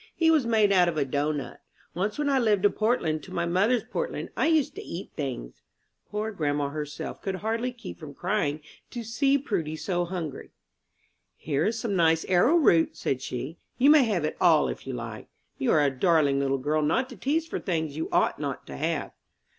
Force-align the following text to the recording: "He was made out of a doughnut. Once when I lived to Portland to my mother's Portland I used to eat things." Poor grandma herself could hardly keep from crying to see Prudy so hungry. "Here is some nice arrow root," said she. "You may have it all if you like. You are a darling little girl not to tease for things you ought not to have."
"He 0.15 0.31
was 0.31 0.47
made 0.47 0.71
out 0.71 0.89
of 0.89 0.97
a 0.97 1.05
doughnut. 1.05 1.61
Once 1.93 2.17
when 2.17 2.27
I 2.27 2.39
lived 2.39 2.63
to 2.63 2.71
Portland 2.71 3.21
to 3.21 3.31
my 3.31 3.45
mother's 3.45 3.83
Portland 3.83 4.31
I 4.35 4.47
used 4.47 4.73
to 4.73 4.81
eat 4.81 5.11
things." 5.15 5.61
Poor 6.09 6.31
grandma 6.31 6.69
herself 6.69 7.21
could 7.21 7.35
hardly 7.35 7.71
keep 7.71 7.99
from 7.99 8.15
crying 8.15 8.61
to 8.89 9.03
see 9.03 9.37
Prudy 9.37 9.75
so 9.75 10.05
hungry. 10.05 10.49
"Here 11.37 11.65
is 11.67 11.77
some 11.77 11.95
nice 11.95 12.25
arrow 12.25 12.55
root," 12.55 12.97
said 12.97 13.21
she. 13.21 13.59
"You 13.77 13.91
may 13.91 14.05
have 14.05 14.25
it 14.25 14.37
all 14.41 14.67
if 14.69 14.87
you 14.87 14.93
like. 14.93 15.27
You 15.59 15.71
are 15.71 15.85
a 15.85 15.91
darling 15.91 16.39
little 16.39 16.57
girl 16.57 16.81
not 16.81 17.07
to 17.09 17.15
tease 17.15 17.45
for 17.45 17.59
things 17.59 17.95
you 17.95 18.09
ought 18.11 18.39
not 18.39 18.65
to 18.65 18.77
have." 18.77 19.11